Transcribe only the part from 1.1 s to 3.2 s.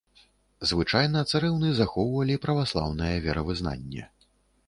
царэўны захоўвалі праваслаўнае